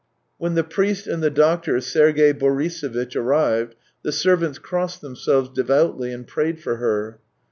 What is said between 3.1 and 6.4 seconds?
arrived, the servants crossed themselves devoutly and